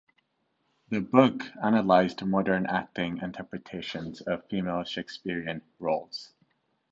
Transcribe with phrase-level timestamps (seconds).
[0.89, 6.33] The book analysed modern acting interpretations of female Shakespearean roles.